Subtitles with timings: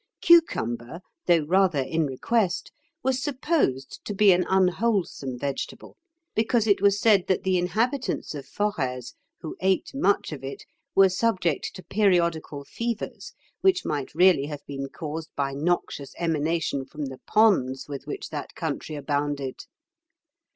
[0.19, 2.71] Cucumber, though rather in request,
[3.03, 5.95] was supposed to be an unwholesome vegetable,
[6.33, 10.63] because it was said that the inhabitants of Forez, who ate much of it,
[10.95, 17.05] were subject to periodical fevers, which might really have been caused by noxious emanation from
[17.05, 19.67] the ponds with which that country abounded.